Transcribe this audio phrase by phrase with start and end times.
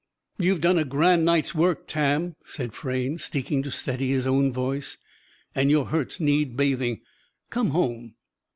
[0.39, 4.97] "You've done a grand night's work, Tam," said Frayne, seeking to steady his own voice.
[5.53, 7.01] "And your hurts need bathing.
[7.51, 8.15] Come home."